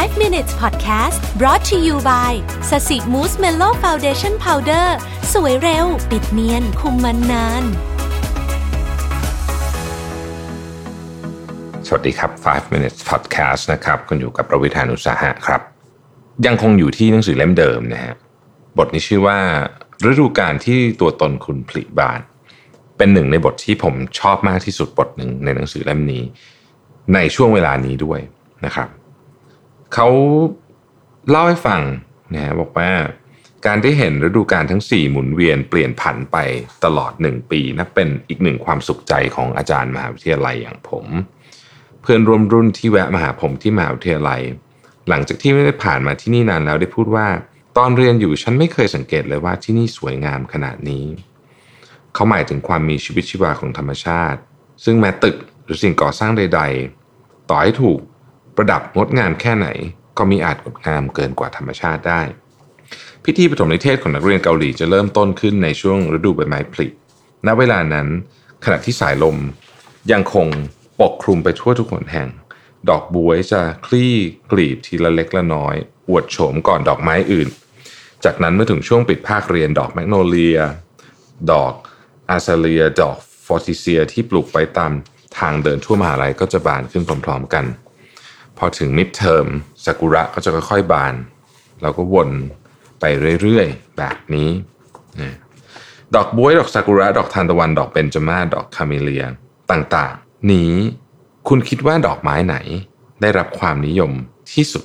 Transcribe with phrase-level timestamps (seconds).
[0.00, 2.32] 5 minutes podcast brought to you by
[2.70, 4.96] สสิมูสเมโล่ฟาวเดชั่นพาวเดอร์
[5.32, 7.64] สวยเร็ว ปิดเนียน คุมมันนาน
[11.86, 15.60] สวัสดีครับ 5 minutes podcast นะครับคุณอยู่กับประวิธานุสาหะครับ
[16.46, 18.14] ยังคงอยู่ที่หนังสือเล่มเดิมนะฮะ
[18.78, 19.38] บทนี้ชื่อว่า
[20.08, 22.20] ฤดูการที่ตัวตนคุณผลิบาน
[22.96, 26.22] เป็นหนึ่งในบทที่ผมชอบมากที่สุดบทหนึ่งในหนังสือเล่มนี้
[27.14, 28.20] ในช่วงเวลานี้ด้วย
[28.66, 28.88] นะครับ
[29.94, 30.08] เขา
[31.30, 31.80] เล่าให้ฟัง
[32.34, 32.90] นะฮะบอกว่า
[33.66, 36.36] การได้เห็นฤดูกาลทั้ง 4 หมุนเวียนเปลี่ยนผันไป
[36.84, 41.06] ตลอด 1 ปีนับเป็นอีกหนึ่งความสุขใจของอาจารย์มหาวิทยาลัยอย่างผม
[42.02, 44.40] เพื่อนร่วมรุ่นที่แวะมาหาผมที่มหาวิทยาลัย
[45.08, 47.26] หลังจากที่ไม่ได้ผ่านมาที่นี่นานแล้วได้พูดว่า
[47.78, 51.04] ตอนเรียนอยู่ฉันไม่เคยสังเกตเลยว่าที่นี่สวยงามขนาดนี้
[52.14, 54.40] เขาหมายถึงความมีชีวิตชีวาของธรรมชาติ
[54.84, 56.62] ซึ่งแม้ตึกหรือสิ่งก่อสร้างใด
[57.06, 58.00] ๆ ต่อให้ถูก
[58.56, 59.68] ประดับงดงามแค่ไหน
[60.18, 62.20] ก็มีอาจงดงามเกินกว่าธรรมชาติได้
[63.24, 66.86] พิธีปฐมนิเทศของนักเรียนเกาหลีจะเริ่มต้นขึ้นในช่วงฤดูใบไม้ผลิ
[67.46, 68.08] ณเวลานั้น
[68.64, 69.36] ขณะที่สายลม
[70.12, 70.46] ยังคง
[71.00, 72.28] ปกคลุมไปทั่วทุกหนแห่ง
[72.88, 74.14] ดอกบวยจะคลี่
[74.50, 75.74] กลีบทีละเล็กละน้อย
[76.08, 77.48] อวดโฉมก่อนดอกไม้อื่น
[78.24, 80.58] จากนั้นเมื่อถึงช่วงปิดภาคเรียนดอกแมกโนเลีย
[81.52, 81.72] ดอก
[82.30, 84.92] อาซาเลีย ดอกฟอร์ซิเทียที่ปลูกไปตาม
[85.38, 87.64] ทางเดินทั่วมหาลัยก็จะบานขึ้นพร้อมๆกัน
[88.58, 89.46] พอถึง midterm
[89.84, 91.14] ซากุระก็จะค่อยๆบาน
[91.82, 92.30] เราก็วน
[93.00, 93.04] ไป
[93.42, 94.50] เรื่อยๆ แบบนี้
[96.14, 99.24] ดอกบ๊วย ดอกซากุระ ดอกทานตะวัน ดอกเบญจมาศดอกคาเมเลีย
[99.70, 100.72] ต่างๆ นี้
[101.48, 102.56] คุณคิดว่าดอกไม้ไหน
[103.20, 104.12] ได้รับความนิยม
[104.52, 104.84] ที่สุด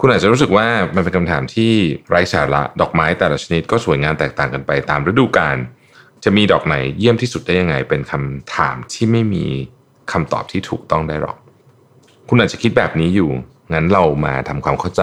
[0.00, 1.72] คุณอาจจะรู้สึกว่ามันเป็นคำถามที่
[2.08, 5.56] ไร้สาระ ดอกไม้แต่ละชนิดก็สวยงามแตกต่างกันไปตามฤดูกาล
[6.24, 9.46] จะมีดอกไหนเยี่ยมที่สุดได้ยังไง เป็นคำถามที่ไม่มี
[10.12, 11.36] คำตอบที่ถูกต้องได้หรอก
[12.28, 13.30] คุณอาจจะคิดแบบนี้อยู่
[13.72, 15.02] งั้นเรามาทำความเข้าใจ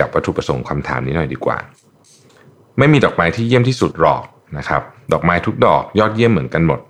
[0.00, 1.58] กับวัตถุประสงค์คำถามนี้หน่อยดีกว่า
[2.78, 4.22] ไม่มีดอกไม้ที่เยี่ยมที่สุดหรอก
[4.58, 6.80] นะครับ ดอกไม้ทุกดอกยอดเยี่ยมเหมือนกันหมด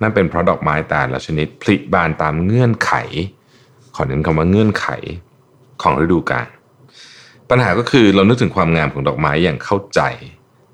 [0.00, 2.92] นั่นเป็นเพราะดอกไม้แต่ละชนิดผลิบานตามเงื่อนไข
[3.94, 4.86] ขอเน้นคำว่าเงื่อนไข
[5.82, 6.48] ของฤดูกาล
[7.50, 10.00] ปัญหาก็คือเรานึกถึงความงามของดอกไม้อย่างเข้าใจ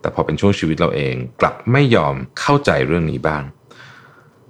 [0.00, 3.42] แต่พอเป็นช่วงชีวิตเราเองกลับไม่ยอมเข้าใจเรื่องนี้บ้าง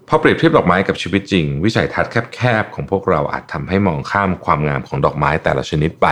[0.09, 6.06] พอเปรียบเทียบดอกไม้กับชีวิตจริง วิสัยทัศน์แคบๆของพวกเราอาจทำให้มองข้ามความงามของดอกไม้แต่ละชนิดไป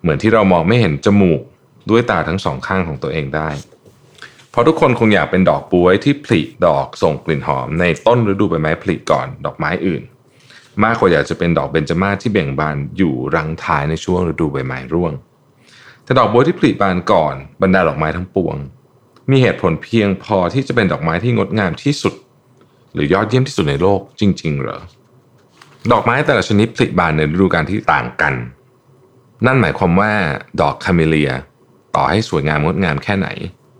[0.00, 1.40] เหมือนที่เรามองไม่เห็นจมูก
[1.90, 3.48] ด้วยตาทั้งสองข้างของตัวเองได้
[4.50, 10.02] เพราะทุกคนคงอยากเป็นดอกบัวที่ผลิดอกส่งกลิ่นหอม ในต้นฤดูใบไม้ผลิก่อนดอกไม้อื่น
[10.84, 15.12] มากกว่าอยากจะเป็นดอกเบญจมาศที่เบ่งบานอยู่รังท้ายในช่วงฤดูใบไม้ร่วง
[16.04, 18.56] แต่ดอกบัวที่ผลิบานก่อนบรรดาดอกไม้ทั้งปวง
[19.30, 22.14] มีเหตุผลเพียงพอที่จะเป็นดอกไม้ที่งดงามที่สุด
[22.94, 24.80] หรือยอดเยี่ยมที่สุดในโลกจริง ๆ เหรอ
[25.92, 28.34] ดอกไม้แต่ละชนิดผลิบานในฤดูกาลที่ต่างกัน
[29.46, 30.12] นั่นหมายความว่า
[30.60, 31.32] ดอกคาเมเลีย
[31.96, 33.28] ต่อให้สวยงามงดงามแค่ไหน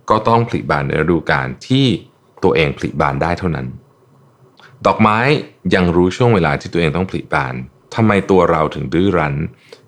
[0.09, 1.85] ก็ต้องผลิบานในฤดูกาลที่
[2.43, 3.67] ตัวเองผลิบานได้เท่านั้น
[4.85, 5.19] ดอกไม้
[5.75, 7.53] ยังรู้ช่วงเวลาที่ตัวเองต้องผลิบาน
[7.95, 9.35] ทำไมตัวเราถึงดื้อรั้น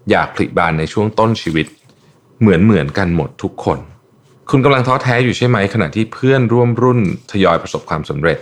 [0.09, 1.67] อยากผลิบานในช่วงต้นชีวิต
[2.39, 3.79] เหมือนเหมือนกันหมดทุกคน
[4.49, 6.99] คุณกำลังท้อแท้อยู่ใช่ไหมขณะที่เพื่อนร่วมรุ่น
[7.31, 8.37] ทยอยประสบความสำเร็จ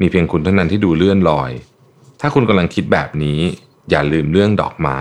[0.00, 1.50] มีเพียงคุณเท่านั้นที่ดูเลื่อนลอย
[2.20, 3.40] ถ้าคุณกำลังคิดแบบนี้
[3.90, 4.98] อย่าลืมเรื่องดอกไม้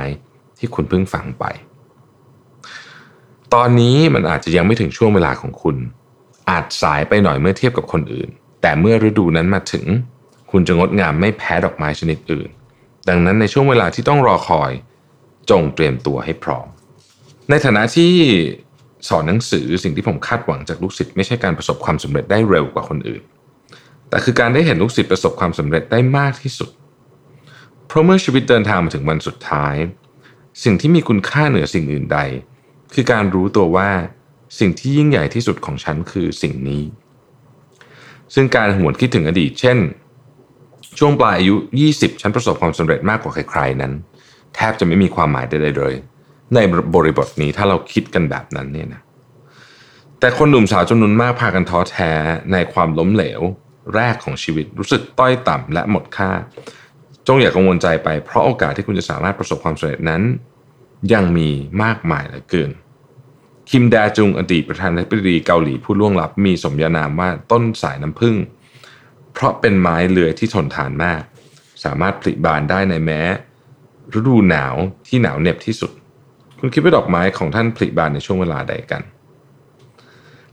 [0.59, 1.45] ที่คุณเพิ่งฟังไป
[3.53, 5.77] ตอนนี้มันอาจจะยังไม่ถึงช่วงเวลาของคุณ
[6.49, 8.29] อาจสายไปหน่อยเมื่อเทียบกับคนอื่น
[8.61, 9.85] แต่เมื่อฤดูนั้นมาถึง
[10.51, 12.49] คุณจะงดงามไม่แพ้ดอกไม้ชนิดอื่น
[13.09, 14.71] ดังนั้นในช่วงเวลาที่ต้องรอคอย
[15.49, 16.67] จงเตรียมตัวให้พร้อม
[17.49, 18.11] ในฐานะที่
[19.09, 23.23] สอนหนังสือสิ่งที่ผมคาดหวังจากลูกศิษย์ไม่ใช่การประสบความสำเร็จได้เร็วกว่าคนอื่น
[24.13, 26.69] แต่คือการได้เห็นลูกศิษย์ประสบความสำเร็จได้มากที่สุด
[27.87, 29.75] เพราะเมื่อชีวิตเดินทางมาถึงวันสุดท้าย
[30.63, 32.19] สิ่งที่มีคุณค่าเหนือสิ่งอื่นใด
[32.93, 33.89] คือการรู้ตัวว่า
[34.59, 36.83] สิ่งที่ยิ่งใหญ่ที่สุดของฉันคือสิ่งนี้
[38.33, 39.77] ซึ่งการหวนคิดถึงอดีต เช่น
[40.99, 41.55] ช่วงปลายอายุ
[41.89, 43.93] 20 ฉันประสบความสำเร็จมากกว่าใครๆนั้น
[44.55, 45.93] แทบจะไม่มีความหมายใดๆเลย
[46.55, 46.59] ใน
[46.95, 49.01] บริบทนี้ถ้าเราคิดกันแบบนั้นเนี่ยนะ
[50.19, 52.11] แต่คนหนุ่มสาวจำนวนมากพากันท้อแท้
[52.51, 53.41] ในความล้มเหลว
[53.95, 56.31] แรกของชีวิต รู้สึกต้อยต่ำและหมดค่า
[57.27, 60.21] จงอย่ากังวลใจไปเพราะโอกาสที่คุณจะสามารถประสบความสำเร็จนั้น
[61.13, 61.49] ยังมี
[61.83, 62.71] มากมายเหลือเกิน
[63.69, 68.35] คิมแดจุงอดีตประธานาธิบดีเกาหลีผู้ล่วงลับมีสมญานามว่าต้นสายน้ำผึ้ง
[69.33, 71.21] เพราะเป็นไม้เลื้อยที่ทนทานมาก
[71.83, 73.21] สามารถผลิบานได้ในแม้
[74.17, 74.75] ฤดูหนาว
[75.07, 75.91] ที่หนาวเหน็บที่สุด
[76.59, 79.01] คุณคิดว่าดอกไม้ของท่านผลิบานในช่วงเวลาใดกัน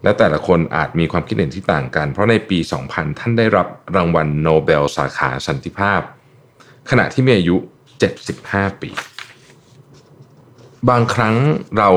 [0.03, 2.59] และแต่ละคนอาจมีความคิดเห็นที่ต่างกัน เพราะในปี
[2.89, 3.67] 2000 ท่านได้รับ
[3.97, 6.01] รางวัลโนเบลสาขาสันติภาพ
[6.91, 7.57] ขณะที่มีอายุ
[8.19, 8.91] 75 ปี
[10.89, 11.37] บางครั้ง
[11.79, 11.91] เรา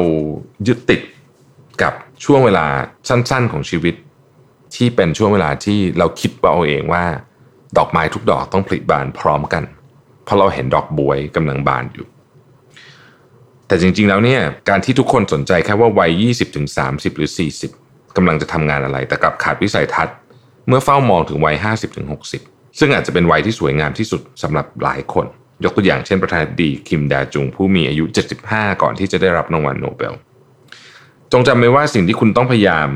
[0.68, 1.02] ยึดติด
[1.82, 1.94] กับ
[2.26, 2.66] ช่วงเวลา
[3.10, 3.96] สั้น ๆ ของชีวิต
[4.76, 7.06] ที่เป็นช่วงเวลาที่เราคิดว่าเอาเองว่า
[7.78, 9.64] ดอกไม้ทุกดอกต้องผลิบานพร้อมกัน
[10.24, 12.08] เพราะเราเห็นดอกบวยกำลังบานอยู่
[13.68, 16.12] แต่จริงๆแล้วเนี่ยการที่ทุกคนสนใจแค่ว่าวัย
[16.70, 17.83] 20-30 หรือ 40
[18.18, 20.16] กำลังจะทำงานอะไร แต่กลับขาดวิสัยทัศน์
[20.68, 22.08] เมื่อเฝ้ามองถึงวัย 50ถึง
[22.42, 25.26] 60 ซึ่งอาจจะเป็นวัยที่สวยงามที่สุดสำหรับหลายคน
[25.64, 28.06] ยกตัวอย่างเช่นประธานาธิบดีคิมดาจุงผู้มีอายุ
[28.44, 30.14] 75 ก่อนที่จะได้รับรางวัลโนเบล
[31.32, 32.88] จงจำไว้ว่าสิ่งที่คุณต้องพยายาม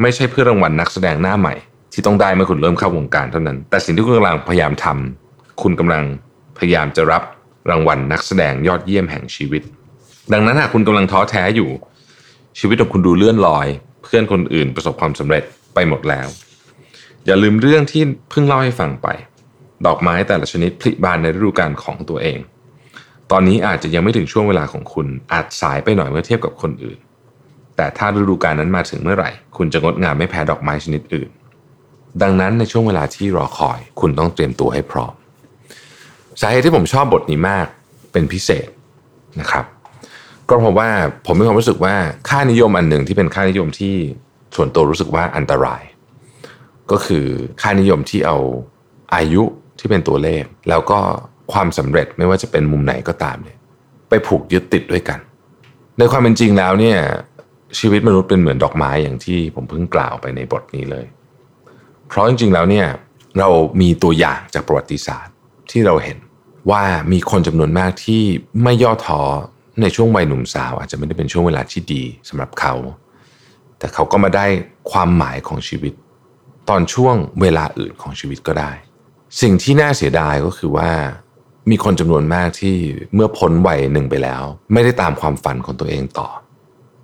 [0.00, 1.54] ไม่ใช่เพื่อรางวัลนักแสดงหน้าใหม่
[1.92, 6.04] ที่ต้องได้เมื่อคุณเริ่มเข้าวงการเท่านั้น แต่สิ่งที่คุณกำลังพยายามทำคุณกำลัง
[6.58, 7.22] พยายามจะรับ
[7.70, 9.62] รางวัลนักแสดงยอดเยี่ยมแห่งชีวิต
[10.32, 11.70] ดังนั้นหากคุณกำลังท้อแท้อยู่
[12.58, 13.66] ชีวิตของคุณดูเลื่อนลอย
[14.02, 15.42] เพื่อนคนอื่นประสบความสำเร็จ
[15.74, 16.28] ไปหมดแล้ว
[17.26, 19.08] อย่าลืมเรื่องที่เพิ่งเล่าให้ฟังไป
[19.86, 22.38] ดอกไม้แต่ละชนิดผลิบานในฤดูกาลของตัวเอง
[23.30, 26.98] ตอนนี้อาจจะยังไม่ถึงช่วงเวลาของคุณอาจสายไปหน่อยเมื่อเทียบกับคนอื่น
[27.76, 31.30] แต่ถ้าฤดูกาลนั้นมาถึงเมื่อไหร่ คุณจะงดงามไม่แพ้ดอกไม้ชนิดอื่น
[32.22, 35.14] ดังนั้นในช่วงเวลาที่รอคอย คุณต้องเตรียมตัวให้พร้อม
[36.40, 37.66] สาเหตุที่ผมชอบบทนี้มาก
[38.12, 38.68] เป็นพิเศษ
[39.40, 39.64] นะครับ
[40.48, 40.88] ก็เพราะว่า
[41.26, 41.94] ผมมีความรู้สึกว่า
[42.28, 43.94] ค่านิยมอันหนึ่งที่เป็นค่านิยมที่
[44.56, 45.82] ส่วนตัวรู้สึกว่าอันตราย
[46.90, 47.26] ก็คือ
[47.62, 48.38] ค่านิยมที่เอา
[49.14, 49.42] อายุ
[49.78, 51.00] ที่เป็นตัวเลข แล้วก็
[51.52, 53.58] ความสำเร็จไม่ว่าจะเป็นมุมไหนก็ตามเนี่ย
[54.08, 55.18] ไปผูกยึดติดด้วยกัน
[55.98, 56.98] ในความเป็นจริงแล้วเนี่ย
[57.78, 61.06] ชีวิตมนุษย์เป็นเหมือนดอกไม้อย่างที่ผมเพิ่งกล่าวไปในบทนี้เลย
[62.08, 62.86] เพราะจริงๆแล้วเนี่ย
[63.38, 63.48] เรา
[63.80, 65.34] มีตัวอย่างจากประวัติศาสตร์
[65.70, 66.18] ที่เราเห็น
[66.70, 68.22] ว่ามีคนจำนวนมากที่
[68.62, 69.22] ไม่ย่อท้อ
[69.80, 72.74] ในช่วงวัยหนุ่มสาว อาจจะไม่ได้เป็นช่วงเวลาที่ดีสำหรับเขา
[73.78, 74.46] แต่เขาก็มาได้
[74.90, 75.92] ความหมายของชีวิต
[76.68, 78.72] ตอนช่วงเวลาอื่นของชีวิตก็ได้
[79.40, 80.90] สิ่งที่น่าเสียดายก็คือว่า
[81.70, 82.76] มีคนจำนวนมากที่
[83.14, 84.42] เมื่อพ้นวัยหนึ่งไปแล้ว
[84.72, 86.28] ไม่ได้ตามความฝันของตัวเองต่อ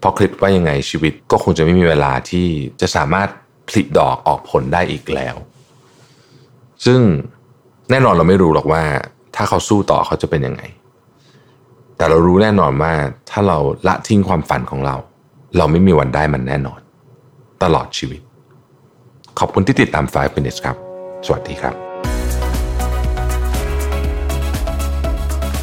[0.02, 2.46] พอคิดว่ายังไงชีวิตก็คงจะไม่มีเวลาที่
[2.80, 3.28] จะสามารถ
[3.68, 5.36] ผลิดอกออกผลได้อีกแล้ว
[6.86, 7.00] ซึ่ง
[7.90, 8.82] แน่นอนเราไม่รู้หรอกว่า
[9.36, 10.62] ถ้าเขาสู้ต่อเขาจะเป็นยังไง
[11.98, 12.92] แต่เรารู้แน่นอนว่า
[13.30, 14.96] ถ้าเราละทิ้งความฝันของเรา
[15.56, 16.80] เราไม่มีวันได้มันแน่นอน
[17.62, 18.20] ตลอดชีวิต
[19.38, 20.76] ขอบคุณที่ติดตาม 5 minutes ครับ
[21.26, 21.74] สวัสดีครับ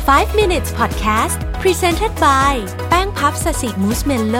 [0.09, 2.53] 5 minutes podcast presented by
[2.89, 4.37] แป้งพับสสิมูสเมลโล